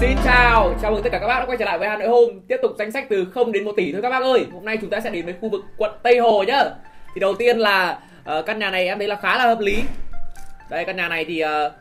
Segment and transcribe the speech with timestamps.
[0.00, 2.08] Xin chào, chào mừng tất cả các bác đã quay trở lại với Hà Nội
[2.08, 4.46] hôm Tiếp tục danh sách từ 0 đến 1 tỷ thôi các bác ơi.
[4.52, 6.64] Hôm nay chúng ta sẽ đến với khu vực quận Tây Hồ nhá.
[7.14, 7.98] Thì đầu tiên là
[8.38, 9.82] uh, căn nhà này em thấy là khá là hợp lý.
[10.70, 11.72] Đây căn nhà này thì uh,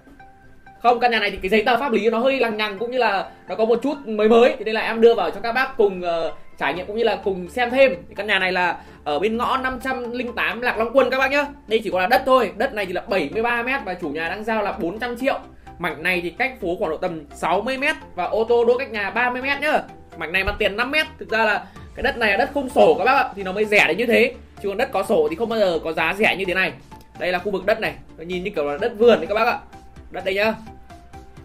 [0.81, 2.91] Không căn nhà này thì cái giấy tờ pháp lý nó hơi lằng nhằng cũng
[2.91, 4.55] như là nó có một chút mới mới.
[4.57, 7.03] Thế nên là em đưa vào cho các bác cùng uh, trải nghiệm cũng như
[7.03, 7.95] là cùng xem thêm.
[8.09, 11.45] Thì Căn nhà này là ở bên ngõ 508 Lạc Long Quân các bác nhá.
[11.67, 12.51] Đây chỉ có là đất thôi.
[12.57, 15.39] Đất này thì là 73 mét và chủ nhà đang giao là 400 triệu.
[15.79, 17.83] Mảnh này thì cách phố khoảng độ tầm 60 m
[18.15, 19.81] và ô tô đỗ cách nhà 30 m nhá.
[20.17, 20.95] Mảnh này mặt tiền 5 m.
[21.19, 23.51] Thực ra là cái đất này là đất không sổ các bác ạ thì nó
[23.51, 24.33] mới rẻ đến như thế.
[24.63, 26.73] Chứ còn đất có sổ thì không bao giờ có giá rẻ như thế này.
[27.19, 27.93] Đây là khu vực đất này.
[28.17, 29.59] Nó nhìn như kiểu là đất vườn đấy các bác ạ.
[30.11, 30.53] Đất đây nhá.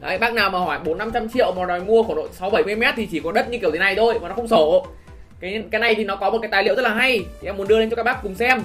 [0.00, 2.76] Đấy, bác nào mà hỏi 4 500 triệu mà đòi mua khoảng độ 6 70
[2.76, 4.86] m thì chỉ có đất như kiểu thế này thôi mà nó không sổ.
[5.40, 7.56] Cái cái này thì nó có một cái tài liệu rất là hay thì em
[7.56, 8.62] muốn đưa lên cho các bác cùng xem.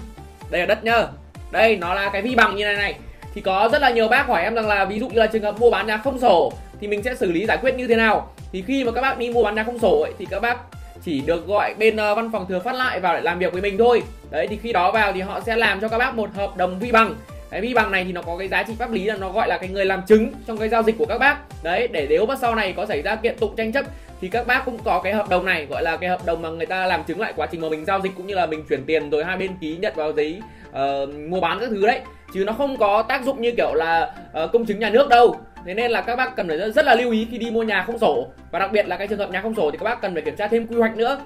[0.49, 1.07] Đây là đất nhá.
[1.51, 2.95] Đây nó là cái vi bằng như này này
[3.33, 5.43] thì có rất là nhiều bác hỏi em rằng là ví dụ như là trường
[5.43, 6.51] hợp mua bán nhà không sổ
[6.81, 8.31] thì mình sẽ xử lý giải quyết như thế nào?
[8.51, 10.57] Thì khi mà các bác đi mua bán nhà không sổ ấy, thì các bác
[11.04, 13.62] chỉ được gọi bên uh, văn phòng thừa phát lại vào để làm việc với
[13.62, 14.04] mình thôi.
[14.31, 16.79] Đấy thì khi đó vào thì họ sẽ làm cho các bác một hợp đồng
[16.79, 17.15] vi bằng.
[17.49, 19.48] Cái vi bằng này thì nó có cái giá trị pháp lý là nó gọi
[19.48, 21.37] là cái người làm chứng trong cái giao dịch của các bác.
[21.63, 23.85] Đấy để nếu mà sau này có xảy ra kiện tụng tranh chấp
[24.21, 26.49] thì các bác cũng có cái hợp đồng này gọi là cái hợp đồng mà
[26.49, 28.63] người ta làm chứng lại quá trình mà mình giao dịch cũng như là mình
[28.70, 31.99] chuyển tiền rồi hai bên ký nhận vào giấy uh, mua bán các thứ đấy
[32.34, 34.12] chứ nó không có tác dụng như kiểu là
[34.44, 35.35] uh, công chứng nhà nước đâu.
[35.66, 37.84] Thế nên là các bác cần phải rất là lưu ý khi đi mua nhà
[37.88, 38.27] không sổ.
[38.52, 40.22] Và đặc biệt là cái trường hợp nhà không sổ thì các bác cần phải
[40.22, 41.20] kiểm tra thêm quy hoạch nữa.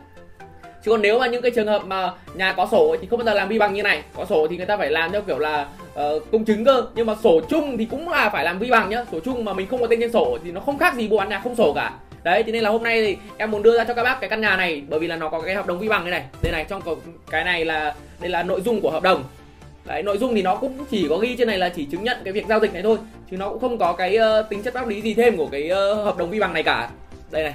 [0.83, 3.25] Chứ còn nếu mà những cái trường hợp mà nhà có sổ thì không bao
[3.25, 4.01] giờ làm vi bằng như này.
[4.15, 6.83] Có sổ thì người ta phải làm theo kiểu là uh, công chứng cơ.
[6.95, 9.05] Nhưng mà sổ chung thì cũng là phải làm vi bằng nhá.
[9.11, 11.17] Sổ chung mà mình không có tên trên sổ thì nó không khác gì mua
[11.17, 11.93] bán nhà không sổ cả.
[12.23, 14.29] Đấy thế nên là hôm nay thì em muốn đưa ra cho các bác cái
[14.29, 16.23] căn nhà này bởi vì là nó có cái hợp đồng vi bằng như này.
[16.43, 16.81] Đây này trong
[17.31, 19.23] cái này là đây là nội dung của hợp đồng
[19.85, 22.17] đấy nội dung thì nó cũng chỉ có ghi trên này là chỉ chứng nhận
[22.23, 22.97] cái việc giao dịch này thôi
[23.31, 25.71] chứ nó cũng không có cái uh, tính chất pháp lý gì thêm của cái
[25.71, 26.89] uh, hợp đồng vi bằng này cả.
[27.31, 27.53] Đây này.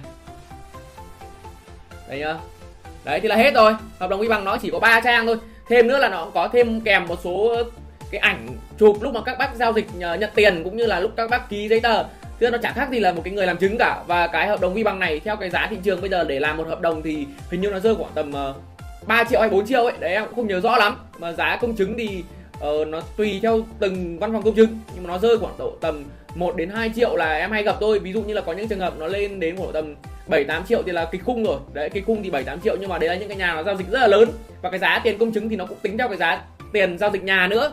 [2.08, 2.36] Đây nhá.
[3.04, 3.72] Đấy thì là hết rồi.
[3.98, 5.36] Hợp đồng vi bằng nó chỉ có 3 trang thôi.
[5.68, 7.56] Thêm nữa là nó có thêm kèm một số
[8.10, 8.48] cái ảnh
[8.78, 11.30] chụp lúc mà các bác giao dịch ờ, nhận tiền cũng như là lúc các
[11.30, 12.04] bác ký giấy tờ.
[12.38, 14.02] Tức nó chẳng khác gì là một cái người làm chứng cả.
[14.06, 16.40] Và cái hợp đồng vi bằng này theo cái giá thị trường bây giờ để
[16.40, 18.56] làm một hợp đồng thì hình như nó rơi khoảng tầm uh,
[19.08, 20.96] 3 triệu hay 4 triệu ấy đấy em cũng không nhớ rõ lắm.
[21.18, 22.24] Mà giá công chứng thì
[22.56, 25.76] uh, nó tùy theo từng văn phòng công chứng nhưng mà nó rơi khoảng độ
[25.80, 26.04] tầm
[26.34, 28.68] 1 đến 2 triệu là em hay gặp tôi ví dụ như là có những
[28.68, 29.94] trường hợp nó lên đến khoảng tầm
[30.26, 31.58] 7 8 triệu thì là kịch khung rồi.
[31.72, 33.62] Đấy kịch khung thì 7 8 triệu nhưng mà đấy là những cái nhà nó
[33.62, 34.28] giao dịch rất là lớn.
[34.62, 36.42] Và cái giá tiền công chứng thì nó cũng tính theo cái giá
[36.72, 37.72] tiền giao dịch nhà nữa.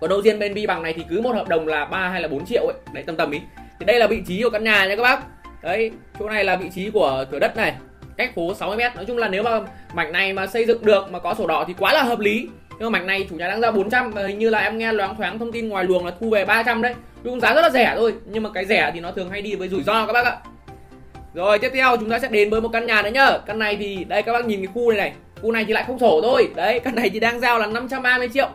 [0.00, 2.20] Còn đâu riêng bên Bi bằng này thì cứ một hợp đồng là 3 hay
[2.22, 2.76] là 4 triệu ấy.
[2.92, 3.40] Đấy tầm tầm ý.
[3.80, 5.22] Thì đây là vị trí của căn nhà nha các bác.
[5.62, 7.74] Đấy chỗ này là vị trí của thửa đất này
[8.16, 8.96] cách phố 60 mét.
[8.96, 9.60] Nói chung là nếu mà
[9.94, 12.48] mảnh này mà xây dựng được mà có sổ đỏ thì quá là hợp lý.
[12.70, 14.92] Nhưng mà mảnh này chủ nhà đang ra 400 và hình như là em nghe
[14.92, 16.94] loáng thoáng thông tin ngoài luồng là thu về 300 đấy.
[17.24, 19.54] Cũng giá rất là rẻ thôi nhưng mà cái rẻ thì nó thường hay đi
[19.54, 20.36] với rủi ro các bác ạ.
[21.34, 23.38] Rồi tiếp theo chúng ta sẽ đến với một căn nhà nữa nhá.
[23.46, 25.12] Căn này thì đây các bác nhìn cái khu này này.
[25.42, 26.50] Khu này thì lại không sổ thôi.
[26.56, 28.48] Đấy căn này thì đang giao là 530 triệu.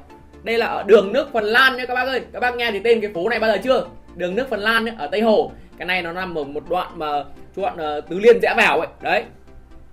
[0.44, 2.22] Đây là ở đường nước Phần Lan nhá các bác ơi.
[2.34, 3.86] Các bác nghe thì tên cái phố này bao giờ chưa?
[4.16, 5.52] Đường nước Phần Lan nhá, ở Tây Hồ.
[5.78, 7.24] Cái này nó nằm ở một đoạn mà
[7.56, 8.88] đoạn uh, tứ liên rẽ vào ấy.
[9.02, 9.24] Đấy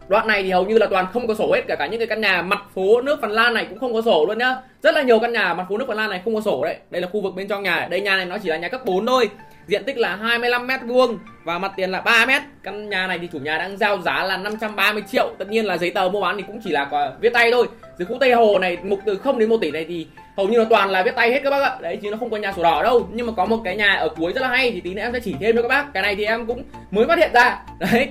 [0.08, 2.06] đoạn này thì hầu như là toàn không có sổ hết cả cả những cái
[2.06, 4.56] căn nhà mặt phố nước Phần Lan này cũng không có sổ luôn nhá.
[4.82, 6.76] Rất là nhiều căn nhà mặt phố nước Phần Lan này không có sổ đấy.
[6.90, 7.88] Đây là khu vực bên trong nhà.
[7.90, 9.30] Đây nhà này nó chỉ là nhà cấp 4 thôi.
[9.66, 12.42] Diện tích là 25 mét vuông và mặt tiền là 3 mét.
[12.62, 15.30] Căn nhà này thì chủ nhà đang giao giá là 530 triệu.
[15.38, 17.66] Tất nhiên là giấy tờ mua bán thì cũng chỉ là viết tay thôi.
[17.98, 20.58] Dưới khu Tây Hồ này, mục từ 0 đến 1 tỷ này thì hầu như
[20.58, 21.76] là toàn là viết tay hết các bác ạ.
[21.80, 23.08] Đấy, chứ nó không có nhà sổ đỏ đâu.
[23.12, 25.12] Nhưng mà có một cái nhà ở cuối rất là hay thì tí nữa em
[25.12, 25.92] sẽ chỉ thêm cho các bác.
[25.94, 27.58] Cái này thì em cũng mới phát hiện ra.
[27.78, 28.08] Đấy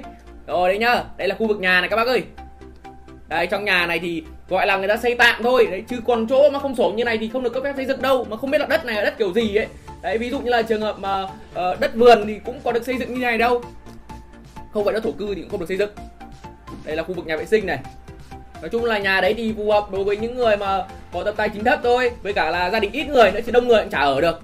[0.47, 1.03] rồi đấy nhá.
[1.17, 2.23] Đây là khu vực nhà này các bác ơi.
[3.27, 5.67] Đây trong nhà này thì gọi là người ta xây tạm thôi.
[5.71, 7.85] Đấy chứ còn chỗ mà không sổ như này thì không được cấp phép xây
[7.85, 8.25] dựng đâu.
[8.29, 9.67] Mà không biết là đất này là đất kiểu gì ấy.
[10.01, 12.83] Đấy ví dụ như là trường hợp mà uh, đất vườn thì cũng có được
[12.85, 13.61] xây dựng như này đâu.
[14.73, 15.89] Không phải đất thổ cư thì cũng không được xây dựng.
[16.85, 17.79] Đây là khu vực nhà vệ sinh này.
[18.61, 21.33] Nói chung là nhà đấy thì phù hợp đối với những người mà có tập
[21.37, 22.11] tài chính thấp thôi.
[22.23, 24.41] Với cả là gia đình ít người nữa chứ đông người cũng chả ở được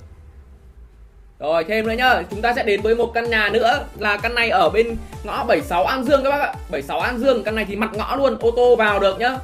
[1.52, 4.36] rồi, thêm nữa nhá, chúng ta sẽ đến với một căn nhà nữa là căn
[4.36, 6.54] này ở bên ngõ 76 An Dương các bác ạ.
[6.70, 9.38] 76 An Dương, căn này thì mặt ngõ luôn, ô tô vào được nhá.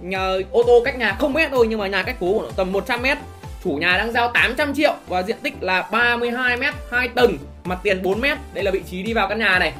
[0.00, 2.72] Nhà ô tô cách nhà không mét thôi, nhưng mà nhà cách phố của tầm
[2.72, 3.18] 100 mét.
[3.64, 7.78] Chủ nhà đang giao 800 triệu và diện tích là 32 mét 2 tầng, mặt
[7.82, 8.38] tiền 4 mét.
[8.54, 9.72] Đây là vị trí đi vào căn nhà này.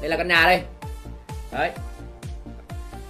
[0.00, 0.60] Đây là căn nhà đây.
[1.52, 1.70] Đấy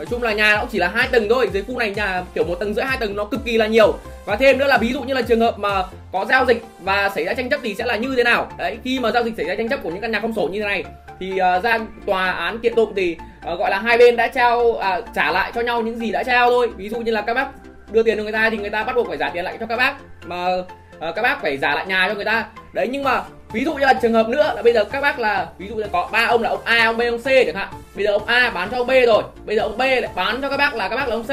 [0.03, 2.23] nói chung là nhà nó cũng chỉ là hai tầng thôi dưới khu này nhà
[2.35, 3.95] kiểu một tầng rưỡi hai tầng nó cực kỳ là nhiều.
[4.25, 5.83] Và thêm nữa là ví dụ như là trường hợp mà
[6.13, 8.53] có giao dịch và xảy ra tranh chấp thì sẽ là như thế nào?
[8.59, 10.49] Đấy khi mà giao dịch xảy ra tranh chấp của những căn nhà không sổ
[10.53, 10.85] như thế này
[11.21, 13.17] thì uh, ra tòa án kiện tụng thì
[13.53, 14.83] uh, gọi là hai bên đã trao uh,
[15.15, 16.71] trả lại cho nhau những gì đã trao thôi.
[16.77, 17.47] Ví dụ như là các bác
[17.93, 19.67] đưa tiền cho người ta thì người ta bắt buộc phải trả tiền lại cho
[19.67, 19.95] các bác
[20.27, 22.47] mà uh, các bác phải trả lại nhà cho người ta.
[22.73, 23.23] Đấy nhưng mà
[23.53, 25.77] ví dụ như là trường hợp nữa là bây giờ các bác là, ví dụ
[25.77, 27.69] là có ba ông là ông A, ông B, ông C chẳng hạn.
[27.95, 30.43] Bây giờ ông A bán cho ông B rồi, bây giờ ông B lại bán
[30.43, 31.31] cho các bác là các bác là ông C.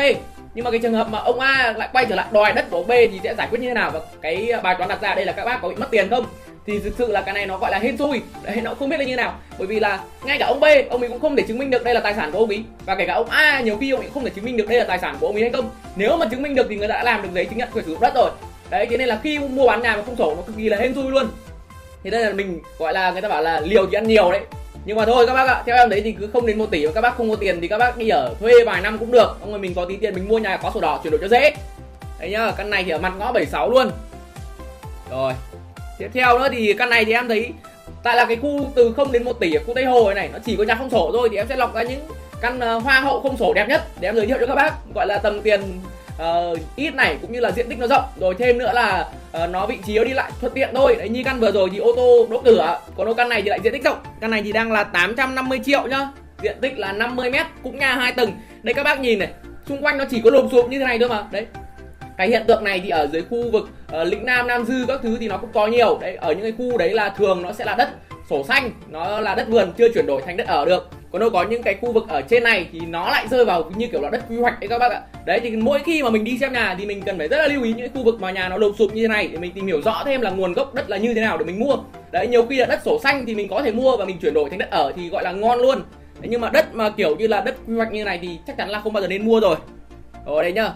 [0.54, 2.78] Nhưng mà cái trường hợp mà ông A lại quay trở lại đòi đất của
[2.78, 3.92] ông B thì sẽ giải quyết như thế nào?
[3.92, 6.26] Và cái bài toán đặt ra đây là các bác có bị mất tiền không?
[6.68, 8.22] Thì thực sự là cái này nó gọi là hên xui.
[8.44, 9.40] Đấy, nó không biết là như nào.
[9.58, 11.84] Bởi vì là ngay cả ông B, ông ấy cũng không thể chứng minh được
[11.84, 12.64] đây là tài sản của ông ấy.
[12.86, 14.80] Và kể cả ông A nhiều khi ông ấy không thể chứng minh được đây
[14.80, 15.70] là tài sản của ông ấy hay không.
[15.96, 17.86] Nếu mà chứng minh được thì người ta đã làm được giấy chứng nhận quyền
[17.86, 18.32] sử dụng đất rồi.
[18.70, 20.78] Đấy, thế nên là khi mua bán nhà mà không sổ, nó cực kỳ là
[20.78, 21.28] hên xui luôn
[22.04, 24.42] thì đây là mình gọi là người ta bảo là liều thì ăn nhiều đấy.
[24.86, 26.86] Nhưng mà thôi các bác ạ theo em đấy thì cứ không đến một tỷ
[26.86, 29.12] mà các bác không có tiền thì các bác đi ở thuê vài năm cũng
[29.12, 29.38] được.
[29.42, 31.28] Ông người mình có tí tiền mình mua nhà có sổ đỏ chuyển đổi cho
[31.28, 31.56] dễ.
[32.20, 33.92] Đấy nhá căn này thì ở mặt ngõ 76 luôn.
[35.12, 35.34] Rồi
[36.00, 37.50] tiếp theo nữa thì căn này thì em thấy
[38.04, 40.30] tại là cái khu từ 0 đến 1 tỷ ở khu Tây Hồ này, này
[40.34, 42.00] nó chỉ có nhà không sổ thôi thì em sẽ lọc ra những
[42.42, 44.74] căn ờ, hoa hậu không sổ đẹp nhất để em giới thiệu cho các bác.
[44.96, 45.62] Gọi là tầm tiền
[46.24, 48.04] uh, ít này cũng như là diện tích nó rộng.
[48.20, 49.10] Rồi thêm nữa là
[49.44, 50.96] uh, nó vị trí nó đi lại thuận tiện thôi.
[51.00, 53.50] Đấy như căn vừa rồi thì ô tô đỗ cửa còn ô căn này thì
[53.50, 53.98] lại diện tích rộng.
[54.22, 56.10] Căn này thì đang là 850 triệu nhá.
[56.44, 58.32] Diện tích là 50 mét cũng nhà hai tầng.
[58.64, 59.30] Đây các bác nhìn này
[59.68, 61.24] xung quanh nó chỉ có lùm xùm như thế này thôi mà.
[61.32, 61.46] Đấy.
[62.18, 63.70] Cái hiện tượng này thì ở dưới khu vực
[64.02, 65.98] uh, lĩnh nam nam dư các thứ thì nó cũng có nhiều.
[66.02, 67.90] Đấy ở những cái khu đấy là thường nó sẽ là đất
[68.30, 70.90] sổ xanh nó là đất vườn chưa chuyển đổi thành đất ở được.
[71.12, 73.72] Còn đâu có những cái khu vực ở trên này thì nó lại rơi vào
[73.76, 76.10] như kiểu là đất quy hoạch đấy các bác ạ đấy thì mỗi khi mà
[76.10, 78.04] mình đi xem nhà thì mình cần phải rất là lưu ý những cái khu
[78.04, 80.22] vực mà nhà nó lụp sụp như thế này để mình tìm hiểu rõ thêm
[80.22, 81.78] là nguồn gốc đất là như thế nào để mình mua.
[82.12, 84.34] Đấy nhiều khi là đất sổ xanh thì mình có thể mua và mình chuyển
[84.34, 85.82] đổi thành đất ở thì gọi là ngon luôn.
[86.20, 88.58] Đấy, nhưng mà đất mà kiểu như là đất quy hoạch như này thì chắc
[88.58, 89.56] chắn là không bao giờ nên mua rồi.
[90.26, 90.72] Ở đây nhá.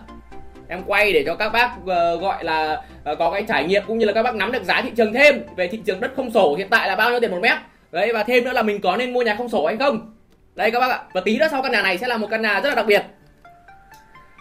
[0.67, 3.97] Em quay để cho các bác uh, gọi là uh, có cái trải nghiệm cũng
[3.97, 6.31] như là các bác nắm được giá thị trường thêm về thị trường đất không
[6.31, 7.57] sổ hiện tại là bao nhiêu tiền một mét.
[7.91, 10.13] Đấy và thêm nữa là mình có nên mua nhà không sổ hay không.
[10.55, 10.99] Đây các bác ạ.
[11.13, 12.85] Và tí nữa sau căn nhà này sẽ là một căn nhà rất là đặc
[12.85, 13.03] biệt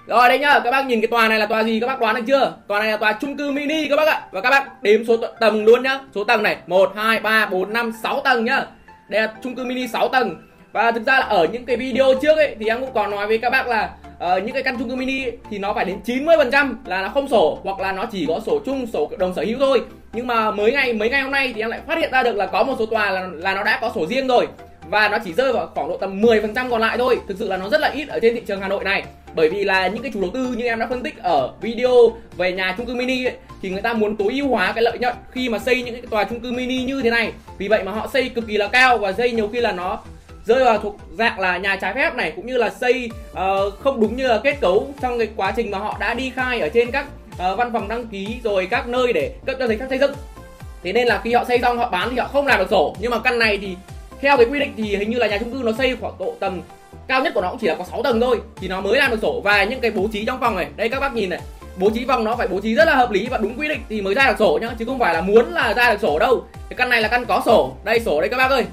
[0.07, 2.15] rồi đây nhá các bác nhìn cái tòa này là tòa gì các bác đoán
[2.15, 2.53] được chưa?
[2.69, 4.23] Tòa này là tòa chung cư mini các bác ạ.
[4.31, 6.01] Và các bác đếm số tầng luôn nhá.
[6.15, 8.65] Số tầng này một hai ba bốn năm sáu tầng nhá.
[9.09, 10.37] Đây là chung cư mini 6 tầng.
[10.73, 13.27] Và thực ra là ở những cái video trước ấy thì em cũng còn nói
[13.27, 15.99] với các bác là uh, những cái căn chung cư mini thì nó phải đến
[16.07, 19.43] 90% là nó không sổ hoặc là nó chỉ có sổ chung sổ đồng sở
[19.43, 19.83] hữu thôi.
[20.13, 22.37] Nhưng mà mới ngày mấy ngày hôm nay thì em lại phát hiện ra được
[22.37, 24.47] là có một số tòa là là nó đã có sổ riêng rồi
[24.89, 27.19] và nó chỉ rơi vào khoảng độ tầm 10% còn lại thôi.
[27.29, 29.05] Thực sự là nó rất là ít ở trên thị trường Hà Nội này.
[29.35, 31.93] Bởi vì là những cái chủ đầu tư như em đã phân tích ở video
[32.37, 34.99] về nhà chung cư mini ấy, thì người ta muốn tối ưu hóa cái lợi
[34.99, 37.33] nhuận khi mà xây những cái tòa chung cư mini như thế này.
[37.59, 39.99] Vì vậy mà họ xây cực kỳ là cao và xây nhiều khi là nó
[40.45, 43.39] rơi vào thuộc dạng là nhà trái phép này cũng như là xây uh,
[43.81, 46.61] không đúng như là kết cấu trong cái quá trình mà họ đã đi khai
[46.61, 49.77] ở trên các uh, văn phòng đăng ký rồi các nơi để cấp cho giấy
[49.77, 50.13] phép xây dựng.
[50.83, 52.97] Thế nên là khi họ xây xong họ bán thì họ không làm được sổ.
[53.01, 53.77] Nhưng mà căn này thì
[54.23, 56.35] theo cái quy định thì hình như là nhà chung cư nó xây khoảng độ
[56.41, 56.63] tầng
[57.09, 59.11] cao nhất của nó cũng chỉ là có 6 tầng thôi thì nó mới làm
[59.11, 59.41] được sổ.
[59.45, 61.41] Và những cái bố trí trong phòng này đây các bác nhìn này
[61.77, 63.81] bố trí phòng nó phải bố trí rất là hợp lý và đúng quy định
[63.89, 66.19] thì mới ra được sổ nhá chứ không phải là muốn là ra được sổ
[66.19, 66.45] đâu.
[66.69, 67.73] Cái căn này là căn có sổ.
[67.85, 68.65] Đây sổ đây các bác ơi.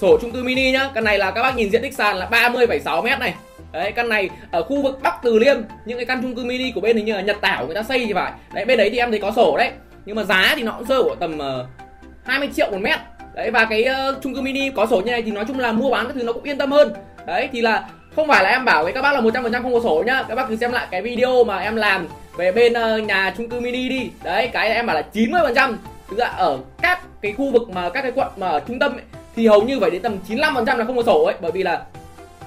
[0.00, 2.28] Sổ chung cư mini nhá căn này là các bác nhìn diện tích sàn là
[2.30, 3.34] 30,6 mét này.
[3.72, 6.70] Đấy căn này ở khu vực bắc từ liêm những cái căn chung cư mini
[6.70, 8.32] của bên hình như là nhật tảo người ta xây thì phải.
[8.54, 9.70] Đấy bên đấy thì em thấy có sổ đấy
[10.06, 12.98] nhưng mà giá thì nó cũng rơi của tầm ờ, uh, 20 triệu một mét
[13.34, 15.72] đấy và cái uh, chung cư mini có sổ như này thì nói chung là
[15.72, 16.92] mua bán các thứ nó cũng yên tâm hơn.
[17.26, 19.80] Đấy thì là không phải là em bảo với các bác là 100% không có
[19.80, 20.24] sổ nhá.
[20.28, 23.48] Các bác cứ xem lại cái video mà em làm về bên uh, nhà chung
[23.48, 24.10] cư mini đi.
[24.24, 25.74] Đấy cái em bảo là 90%
[26.08, 28.92] thực ra ở các cái khu vực mà các cái quận mà ở trung tâm
[28.92, 29.02] ấy,
[29.36, 31.34] thì hầu như phải đến tầm 95% là không có sổ ấy.
[31.40, 31.82] Bởi vì là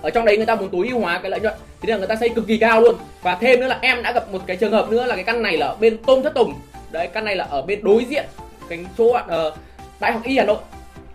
[0.01, 1.53] ở trong đấy người ta muốn tối ưu hóa cái lợi nhuận.
[1.81, 2.95] Thế nên là người ta xây cực kỳ cao luôn.
[3.21, 5.41] Và thêm nữa là em đã gặp một cái trường hợp nữa là cái căn
[5.41, 6.53] này là ở bên tôm thất tùng.
[6.91, 8.25] Đấy căn này là ở bên đối diện
[8.69, 9.53] cái chỗ uh,
[9.99, 10.57] đại học y hà nội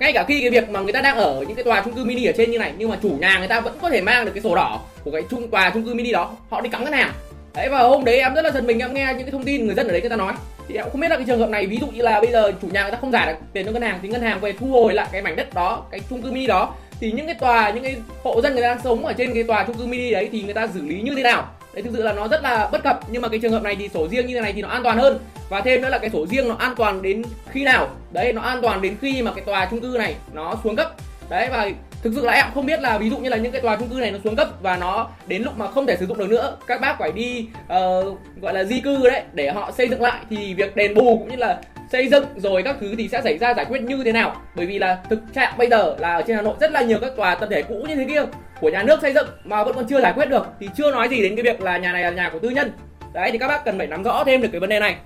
[0.02, 2.04] ngay cả khi cái việc mà người ta đang ở những cái tòa chung cư
[2.04, 4.24] mini ở trên như này, nhưng mà chủ nhà người ta vẫn có thể mang
[4.24, 6.36] được cái sổ đỏ của cái chung, tòa chung cư mini đó.
[6.50, 7.12] Họ đi cắm ngân hàng.
[7.54, 9.66] Đấy, và hôm đấy em rất là giật mình, em nghe những cái thông tin
[9.66, 10.32] người dân ở đấy người ta nói.
[10.68, 12.52] Thì em không biết là cái trường hợp này, ví dụ như là bây giờ
[12.62, 14.52] chủ nhà người ta không giải được tiền cho ngân hàng, thì ngân hàng về
[14.52, 16.74] thu hồi lại cái mảnh đất đó, cái chung cư mini đó.
[17.00, 19.42] Thì những cái tòa, những cái hộ dân người ta đang sống ở trên cái
[19.42, 21.50] tòa chung cư mini đấy thì người ta xử lý như thế nào?
[21.74, 23.00] Đấy thực sự là nó rất là bất cập.
[23.10, 24.82] Nhưng mà cái trường hợp này thì sổ riêng như thế này thì nó an
[24.82, 25.18] toàn hơn.
[25.48, 27.88] Và thêm nữa là cái sổ riêng nó an toàn đến khi nào?
[28.12, 30.94] Đấy nó an toàn đến khi mà cái tòa chung cư này nó xuống cấp.
[31.28, 31.70] Đấy và
[32.02, 33.88] thực sự là em không biết là ví dụ như là những cái tòa chung
[33.88, 36.30] cư này nó xuống cấp và nó đến lúc mà không thể sử dụng được
[36.30, 40.02] nữa các bác phải đi uh, gọi là di cư đấy để họ xây dựng
[40.02, 41.60] lại thì việc đền bù cũng như là
[41.92, 44.36] xây dựng rồi các thứ thì sẽ xảy ra giải quyết như thế nào?
[44.56, 46.98] Bởi vì là thực trạng bây giờ là ở trên hà nội rất là nhiều
[47.00, 48.22] các tòa tập thể cũ như thế kia
[48.60, 51.08] của nhà nước xây dựng mà vẫn còn chưa giải quyết được thì chưa nói
[51.08, 52.72] gì đến cái việc là nhà này là nhà của tư nhân.
[53.12, 54.96] Đấy, thì các bác cần phải nắm rõ thêm được cái vấn đề này.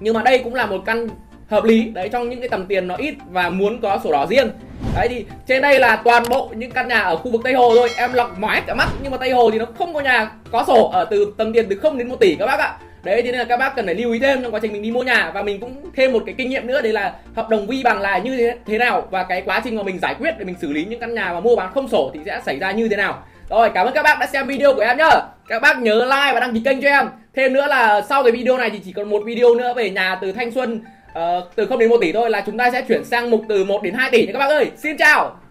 [0.00, 1.08] Nhưng mà đây cũng là một căn
[1.48, 1.90] hợp lý.
[1.94, 4.50] Đấy, trong những cái tầm tiền nó ít và muốn có sổ đỏ riêng.
[4.96, 7.74] Đấy, thì trên đây là toàn bộ những căn nhà ở khu vực tây hồ
[7.76, 7.90] thôi.
[7.96, 10.64] Em lọc mãi cả mắt, nhưng mà tây hồ thì nó không có nhà có
[10.66, 13.30] sổ ở từ tầm tiền từ 0 đến 1 tỷ các bác ạ đấy thế
[13.32, 15.02] nên là các bác cần phải lưu ý thêm trong quá trình mình đi mua
[15.02, 15.30] nhà.
[15.34, 18.00] Và mình cũng thêm một cái kinh nghiệm nữa đấy là hợp đồng vi bằng
[18.00, 20.54] là như thế, thế nào và cái quá trình mà mình giải quyết để mình
[20.60, 22.88] xử lý những căn nhà mà mua bán không sổ thì sẽ xảy ra như
[22.88, 23.22] thế nào.
[23.50, 25.10] Rồi cảm ơn các bác đã xem video của em nhá.
[25.48, 27.08] Các bác nhớ like và đăng ký kênh cho em.
[27.34, 30.18] Thêm nữa là sau cái video này thì chỉ còn một video nữa về nhà
[30.20, 30.80] từ thanh xuân
[31.18, 33.64] uh, từ không đến 1 tỷ thôi là chúng ta sẽ chuyển sang mục từ
[33.64, 34.70] 1 đến 2 tỷ nha các bác ơi.
[34.76, 35.43] Xin chào!